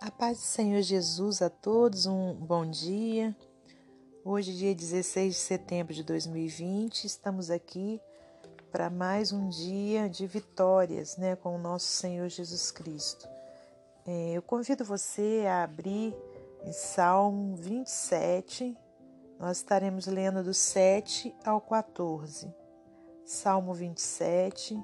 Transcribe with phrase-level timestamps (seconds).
[0.00, 3.36] A paz do Senhor Jesus a todos, um bom dia.
[4.24, 8.00] Hoje, dia 16 de setembro de 2020, estamos aqui
[8.70, 13.28] para mais um dia de vitórias né, com o nosso Senhor Jesus Cristo.
[14.06, 16.14] É, eu convido você a abrir
[16.64, 18.78] em Salmo 27,
[19.36, 22.54] nós estaremos lendo do 7 ao 14.
[23.24, 24.80] Salmo 27,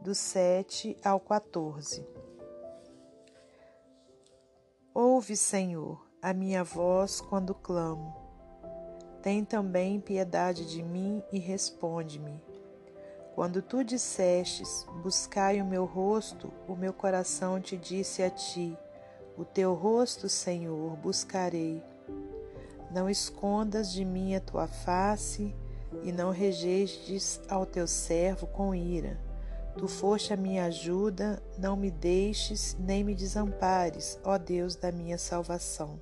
[0.00, 2.25] do 7 ao 14.
[4.98, 8.16] Ouve, Senhor, a minha voz quando clamo.
[9.20, 12.42] Tem também piedade de mim e responde-me.
[13.34, 18.74] Quando tu dissestes, buscai o meu rosto, o meu coração te disse a ti:
[19.36, 21.82] O teu rosto, Senhor, buscarei.
[22.90, 25.54] Não escondas de mim a tua face
[26.04, 29.25] e não rejeites ao teu servo com ira.
[29.78, 35.18] Tu foste a minha ajuda, não me deixes nem me desampares, ó Deus da minha
[35.18, 36.00] salvação.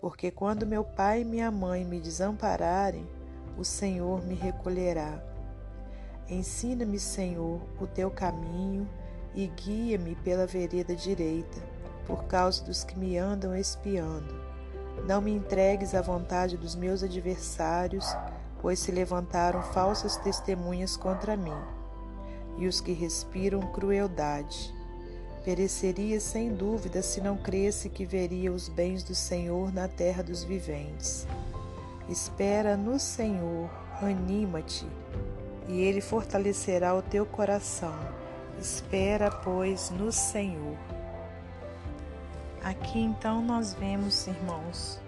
[0.00, 3.08] Porque quando meu pai e minha mãe me desampararem,
[3.56, 5.22] o Senhor me recolherá.
[6.28, 8.88] Ensina-me, Senhor, o teu caminho
[9.36, 11.62] e guia-me pela vereda direita,
[12.08, 14.34] por causa dos que me andam espiando.
[15.06, 18.06] Não me entregues à vontade dos meus adversários,
[18.60, 21.79] pois se levantaram falsas testemunhas contra mim
[22.58, 24.74] e os que respiram crueldade.
[25.44, 30.44] Pereceria sem dúvida se não cresce que veria os bens do Senhor na terra dos
[30.44, 31.26] viventes.
[32.08, 33.70] Espera no Senhor,
[34.02, 34.86] anima-te,
[35.68, 37.94] e Ele fortalecerá o teu coração.
[38.60, 40.76] Espera, pois, no Senhor.
[42.62, 45.00] Aqui então nós vemos, irmãos,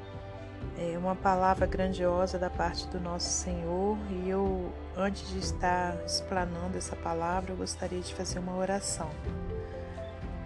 [0.79, 6.79] é uma palavra grandiosa da parte do nosso Senhor e eu, antes de estar explanando
[6.79, 9.11] essa palavra, eu gostaria de fazer uma oração.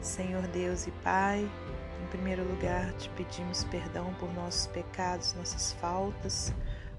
[0.01, 1.49] Senhor Deus e Pai,
[2.03, 6.53] em primeiro lugar te pedimos perdão por nossos pecados, nossas faltas,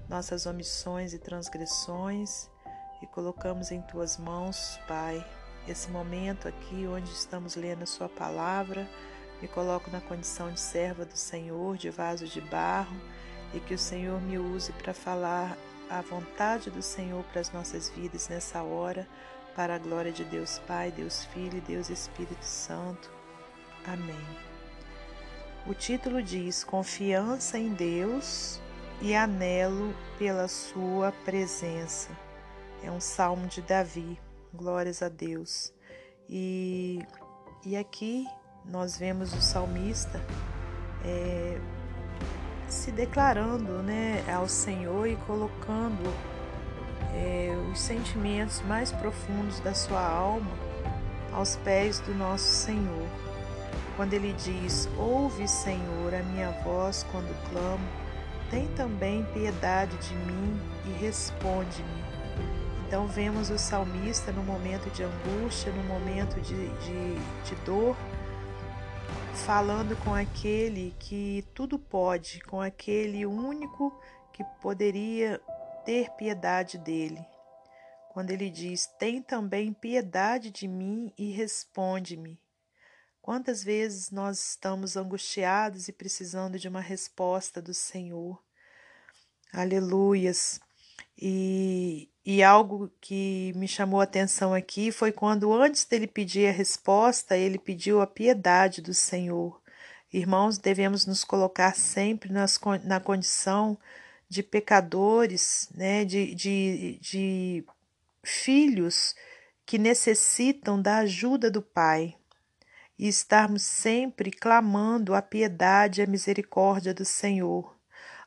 [0.08, 2.48] nossas omissões e transgressões
[3.02, 5.24] e colocamos em tuas mãos, Pai,
[5.66, 8.88] esse momento aqui onde estamos lendo a Sua palavra.
[9.40, 12.96] Me coloco na condição de serva do Senhor, de vaso de barro
[13.54, 15.56] e que o Senhor me use para falar
[15.90, 19.08] a vontade do Senhor para as nossas vidas nessa hora,
[19.56, 23.10] para a glória de Deus Pai, Deus Filho e Deus Espírito Santo.
[23.86, 24.48] Amém.
[25.66, 28.60] O título diz Confiança em Deus
[29.00, 32.10] e anelo pela Sua presença.
[32.82, 34.18] É um salmo de Davi.
[34.54, 35.72] Glórias a Deus.
[36.28, 37.00] E,
[37.64, 38.26] e aqui
[38.64, 40.20] nós vemos o salmista
[41.04, 41.60] é,
[42.68, 46.12] se declarando né, ao Senhor e colocando
[47.14, 50.50] é, os sentimentos mais profundos da sua alma
[51.32, 53.06] aos pés do nosso Senhor.
[53.96, 57.84] Quando ele diz: Ouve, Senhor, a minha voz quando clamo,
[58.50, 61.98] tem também piedade de mim e responde-me.
[62.86, 67.14] Então, vemos o salmista no momento de angústia, no momento de, de,
[67.44, 67.94] de dor
[69.38, 73.98] falando com aquele que tudo pode, com aquele único
[74.32, 75.40] que poderia
[75.84, 77.24] ter piedade dele.
[78.10, 82.40] Quando ele diz: Tem também piedade de mim e responde-me.
[83.20, 88.42] Quantas vezes nós estamos angustiados e precisando de uma resposta do Senhor?
[89.52, 90.60] Aleluias.
[91.16, 96.52] E, e algo que me chamou a atenção aqui foi quando, antes dele pedir a
[96.52, 99.58] resposta, ele pediu a piedade do Senhor.
[100.12, 103.78] Irmãos, devemos nos colocar sempre nas, na condição
[104.28, 107.64] de pecadores, né, de, de, de
[108.22, 109.14] filhos
[109.64, 112.14] que necessitam da ajuda do Pai
[112.98, 117.77] e estarmos sempre clamando a piedade e a misericórdia do Senhor.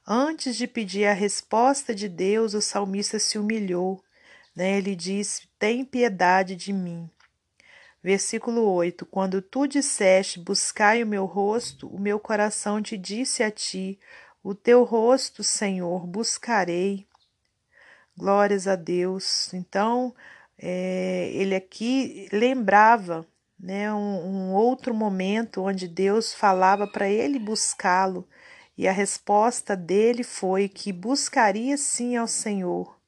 [0.06, 4.04] Antes de pedir a resposta de Deus, o salmista se humilhou.
[4.56, 4.78] Né?
[4.78, 7.10] Ele disse: Tem piedade de mim.
[8.04, 13.52] Versículo 8: Quando tu disseste, buscai o meu rosto, o meu coração te disse a
[13.52, 14.00] ti:
[14.44, 17.06] O teu rosto, Senhor, buscarei.
[18.18, 19.54] Glórias a Deus.
[19.54, 20.16] Então,
[20.58, 23.26] é, ele aqui lembrava
[23.60, 28.28] né, um, um outro momento onde Deus falava para ele buscá-lo
[28.78, 33.00] e a resposta dele foi que buscaria sim ao Senhor.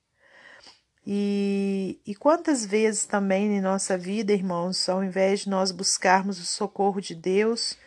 [1.06, 6.46] E, e quantas vezes também em nossa vida, irmãos, ao invés de nós buscarmos o
[6.46, 7.78] socorro de Deus,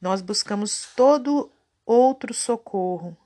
[0.00, 1.50] nós buscamos todo
[1.84, 3.16] outro socorro,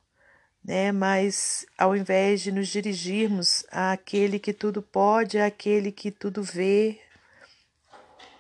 [0.65, 0.91] né?
[0.91, 7.01] Mas ao invés de nos dirigirmos àquele que tudo pode, àquele que tudo vê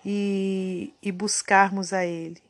[0.05, 2.48] e, e buscarmos a Ele.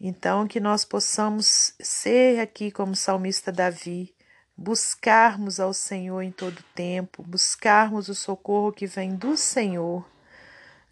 [0.00, 4.14] Então, que nós possamos ser aqui como salmista Davi,
[4.54, 10.06] buscarmos ao Senhor em todo tempo, buscarmos o socorro que vem do Senhor.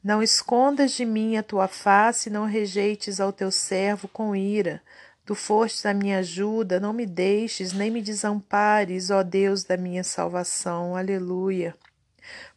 [0.02, 4.82] Não escondas de mim a tua face, não rejeites ao teu servo com ira.
[5.24, 10.04] Tu fostes a minha ajuda, não me deixes, nem me desampares, ó Deus da minha
[10.04, 10.94] salvação.
[10.94, 11.74] Aleluia.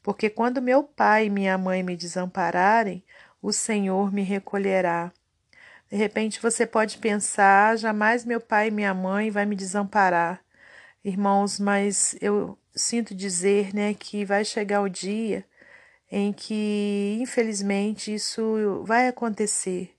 [0.03, 3.03] Porque quando meu pai e minha mãe me desampararem,
[3.41, 5.11] o Senhor me recolherá.
[5.89, 10.43] De repente você pode pensar: jamais meu pai e minha mãe vai me desamparar.
[11.03, 15.45] Irmãos, mas eu sinto dizer, né, que vai chegar o dia
[16.11, 19.95] em que, infelizmente, isso vai acontecer,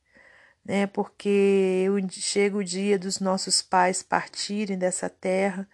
[0.64, 5.68] né, porque chega o dia dos nossos pais partirem dessa terra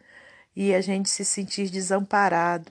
[0.57, 2.71] e a gente se sentir desamparado.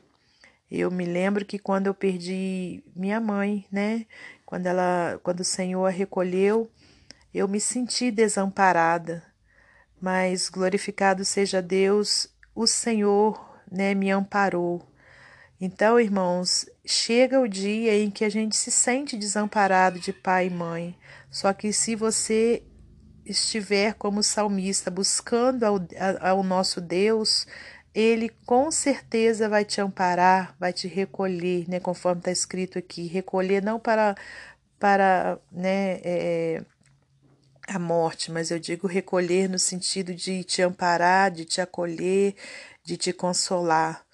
[0.71, 4.05] Eu me lembro que quando eu perdi minha mãe, né,
[4.45, 6.71] quando ela, quando o Senhor a recolheu,
[7.33, 9.23] eu me senti desamparada,
[9.99, 14.87] mas glorificado seja Deus, o Senhor né, me amparou.
[15.59, 20.49] Então, irmãos, chega o dia em que a gente se sente desamparado de pai e
[20.49, 20.97] mãe.
[21.31, 22.63] Só que se você
[23.25, 25.79] estiver como salmista buscando ao,
[26.19, 27.47] ao nosso Deus,
[27.93, 33.63] ele com certeza vai te amparar, vai te recolher, né, conforme está escrito aqui, recolher
[33.63, 34.15] não para
[34.79, 36.61] para né, é,
[37.67, 42.35] a morte, mas eu digo recolher no sentido de te amparar, de te acolher,
[42.83, 44.05] de te consolar.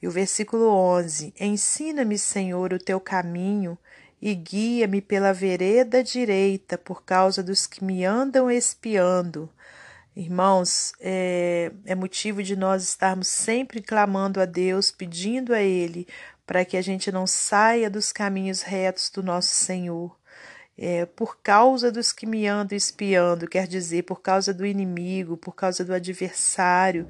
[0.00, 3.76] E o versículo 11: Ensina-me, Senhor, o teu caminho
[4.20, 9.48] e guia-me pela vereda direita por causa dos que me andam espiando.
[10.16, 16.08] Irmãos, é, é motivo de nós estarmos sempre clamando a Deus, pedindo a Ele
[16.44, 20.18] para que a gente não saia dos caminhos retos do nosso Senhor.
[20.80, 25.52] É, por causa dos que me andam espiando, quer dizer, por causa do inimigo, por
[25.52, 27.08] causa do adversário,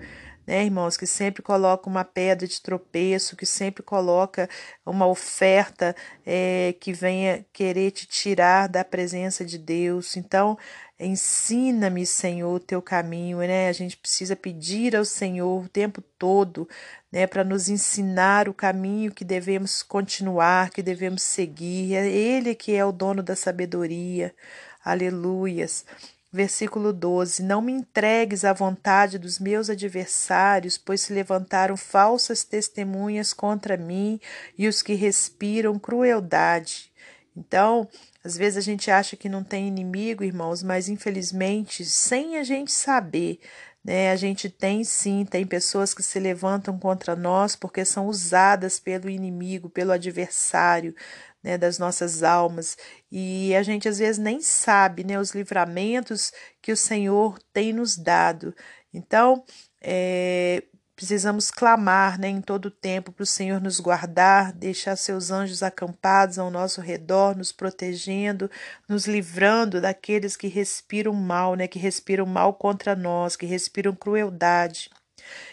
[0.49, 4.49] né, irmãos, que sempre coloca uma pedra de tropeço, que sempre coloca
[4.85, 10.17] uma oferta é, que venha querer te tirar da presença de Deus.
[10.17, 10.56] Então,
[10.99, 13.69] ensina-me, Senhor, o teu caminho, né?
[13.69, 16.67] A gente precisa pedir ao Senhor o tempo todo,
[17.12, 21.95] né, para nos ensinar o caminho que devemos continuar, que devemos seguir.
[21.95, 24.35] É Ele que é o dono da sabedoria.
[24.83, 25.85] Aleluias.
[26.31, 33.33] Versículo 12: Não me entregues à vontade dos meus adversários, pois se levantaram falsas testemunhas
[33.33, 34.21] contra mim
[34.57, 36.93] e os que respiram crueldade.
[37.35, 37.89] Então,
[38.23, 42.73] às vezes a gente acha que não tem inimigo, irmãos, mas infelizmente, sem a gente
[42.73, 43.41] saber,
[43.83, 48.79] né, a gente tem sim, tem pessoas que se levantam contra nós porque são usadas
[48.79, 50.95] pelo inimigo, pelo adversário,
[51.43, 52.76] né, das nossas almas.
[53.11, 57.96] E a gente às vezes nem sabe né, os livramentos que o Senhor tem nos
[57.96, 58.55] dado.
[58.93, 59.44] Então,
[59.81, 60.62] é,
[60.99, 65.62] precisamos clamar né, em todo o tempo para o Senhor nos guardar, deixar seus anjos
[65.62, 68.50] acampados ao nosso redor, nos protegendo,
[68.88, 74.90] nos livrando daqueles que respiram mal, né, que respiram mal contra nós, que respiram crueldade.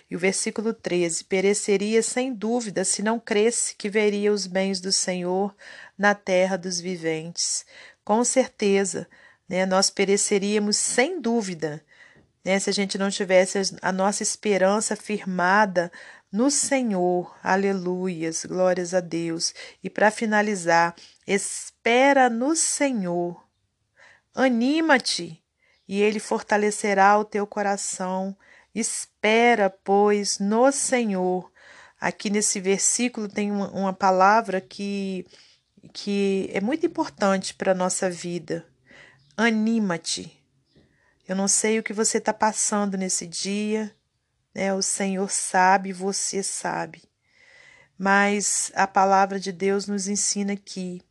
[0.10, 4.92] E o versículo 13: Pereceria sem dúvida se não cresce que veria os bens do
[4.92, 5.56] Senhor
[5.98, 7.66] na terra dos viventes.
[8.04, 9.08] Com certeza,
[9.48, 11.84] né, nós pereceríamos sem dúvida,
[12.44, 15.92] né, se a gente não tivesse a nossa esperança firmada
[16.32, 17.34] no Senhor.
[17.42, 19.54] Aleluias, glórias a Deus.
[19.84, 20.94] E para finalizar,
[21.26, 23.42] espera no Senhor.
[24.34, 25.42] Anima-te,
[25.88, 28.36] e ele fortalecerá o teu coração.
[28.76, 31.50] Espera, pois, no Senhor.
[32.00, 35.26] Aqui nesse versículo tem uma, uma palavra que,
[35.94, 38.68] que é muito importante para a nossa vida.
[39.38, 40.44] Anima-te.
[41.26, 43.96] Eu não sei o que você está passando nesse dia,
[44.54, 44.74] né?
[44.74, 47.02] O Senhor sabe, você sabe.
[47.98, 51.02] Mas a palavra de Deus nos ensina aqui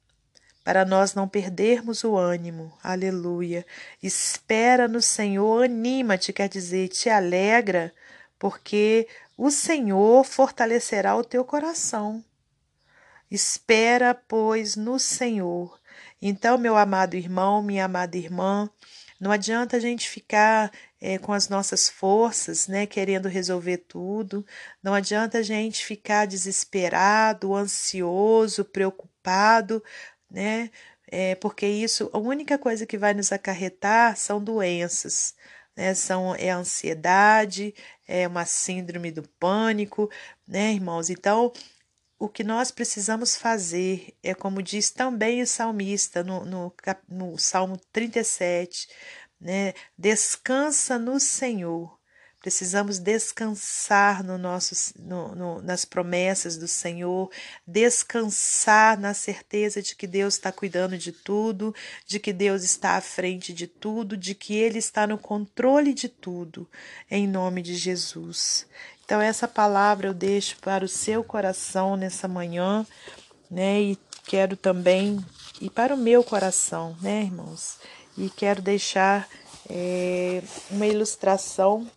[0.65, 2.73] para nós não perdermos o ânimo.
[2.83, 3.67] Aleluia.
[4.03, 7.93] Espera no Senhor, anima-te, quer dizer, te alegra,
[8.39, 9.07] porque
[9.37, 12.25] o Senhor fortalecerá o teu coração.
[13.31, 15.79] Espera, pois, no Senhor.
[16.21, 18.71] Então, meu amado irmão, minha amada irmã,
[19.21, 24.45] não adianta a gente ficar é, com as nossas forças, né, querendo resolver tudo.
[24.83, 29.83] Não adianta a gente ficar desesperado, ansioso, preocupado,
[30.35, 30.71] né?
[31.07, 35.35] É, porque isso, a única coisa que vai nos acarretar são doenças,
[35.77, 35.95] né?
[35.95, 37.75] São, é a ansiedade,
[38.07, 40.11] é uma síndrome do pânico,
[40.47, 41.11] né, irmãos?
[41.11, 41.53] Então,
[42.19, 46.75] o que nós precisamos fazer é como diz também o salmista no, no,
[47.09, 48.89] no Salmo 37,
[49.41, 49.75] né?
[49.99, 51.99] Descansa no Senhor.
[52.45, 57.31] Precisamos descansar no nosso, no, no, nas promessas do Senhor,
[57.67, 61.75] descansar na certeza de que Deus está cuidando de tudo,
[62.07, 66.07] de que Deus está à frente de tudo, de que Ele está no controle de
[66.07, 66.69] tudo,
[67.11, 68.67] em nome de Jesus.
[69.03, 72.87] Então, essa palavra eu deixo para o seu coração nessa manhã,
[73.51, 73.81] né?
[73.81, 75.25] E quero também,
[75.63, 77.79] e para o meu coração, né, irmãos?
[78.19, 79.27] E quero deixar
[79.67, 81.91] é, uma ilustração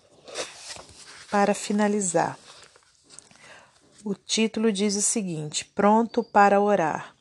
[1.29, 2.37] para finalizar.
[4.03, 7.15] O título diz o seguinte: Pronto para orar.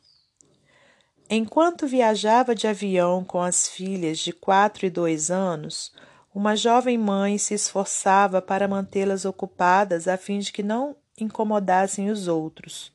[1.28, 5.92] Enquanto viajava de avião com as filhas de quatro e dois anos,
[6.32, 12.28] uma jovem mãe se esforçava para mantê-las ocupadas a fim de que não incomodassem os
[12.28, 12.92] outros.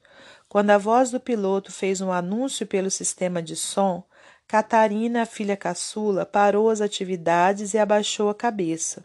[0.48, 4.04] Quando a voz do piloto fez um anúncio pelo sistema de som,
[4.48, 9.04] Catarina, a filha caçula, parou as atividades e abaixou a cabeça.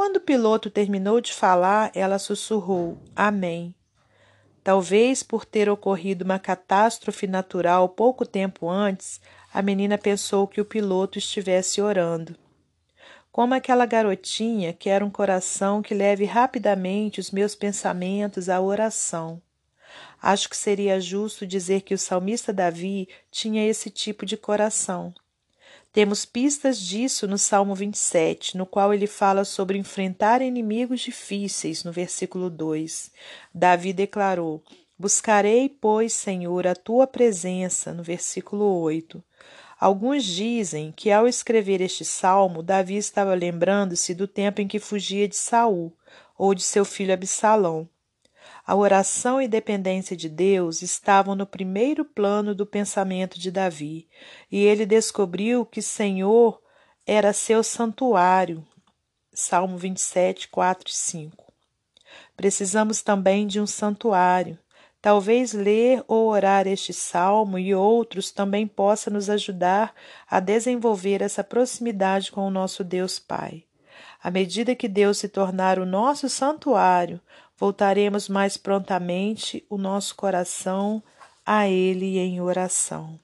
[0.00, 3.74] Quando o piloto terminou de falar, ela sussurrou: Amém.
[4.64, 9.20] Talvez por ter ocorrido uma catástrofe natural pouco tempo antes,
[9.52, 12.34] a menina pensou que o piloto estivesse orando.
[13.30, 19.42] Como aquela garotinha quer um coração que leve rapidamente os meus pensamentos à oração.
[20.22, 25.12] Acho que seria justo dizer que o salmista Davi tinha esse tipo de coração.
[25.92, 31.90] Temos pistas disso no Salmo 27, no qual ele fala sobre enfrentar inimigos difíceis, no
[31.90, 33.10] versículo 2.
[33.52, 34.62] Davi declarou:
[34.96, 39.20] Buscarei, pois, Senhor, a tua presença, no versículo 8.
[39.80, 45.26] Alguns dizem que ao escrever este salmo, Davi estava lembrando-se do tempo em que fugia
[45.26, 45.92] de Saul
[46.38, 47.88] ou de seu filho Absalão.
[48.70, 54.06] A oração e dependência de Deus estavam no primeiro plano do pensamento de Davi,
[54.48, 56.62] e ele descobriu que Senhor
[57.04, 58.64] era seu santuário.
[59.34, 61.52] Salmo 27, 4 e 5.
[62.36, 64.56] Precisamos também de um santuário.
[65.02, 69.92] Talvez ler ou orar este salmo e outros também possa nos ajudar
[70.30, 73.64] a desenvolver essa proximidade com o nosso Deus Pai.
[74.22, 77.20] À medida que Deus se tornar o nosso santuário,
[77.60, 81.02] voltaremos mais prontamente o nosso coração
[81.44, 83.20] a Ele em oração.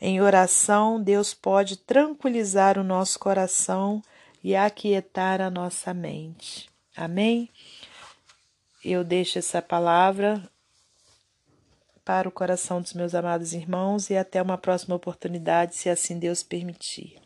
[0.00, 4.02] Em oração, Deus pode tranquilizar o nosso coração
[4.42, 6.70] e aquietar a nossa mente.
[6.96, 7.50] Amém?
[8.82, 10.42] Eu deixo essa palavra
[12.04, 16.42] para o coração dos meus amados irmãos e até uma próxima oportunidade, se assim Deus
[16.42, 17.25] permitir.